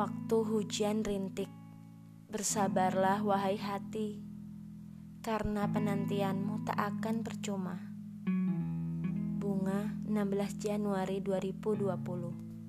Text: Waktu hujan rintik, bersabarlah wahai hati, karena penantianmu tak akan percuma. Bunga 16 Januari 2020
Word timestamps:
Waktu 0.00 0.32
hujan 0.48 1.04
rintik, 1.04 1.52
bersabarlah 2.32 3.20
wahai 3.20 3.60
hati, 3.60 4.16
karena 5.20 5.68
penantianmu 5.68 6.64
tak 6.64 6.80
akan 6.96 7.20
percuma. 7.20 7.76
Bunga 9.36 9.92
16 10.08 10.56
Januari 10.56 11.20
2020 11.20 12.59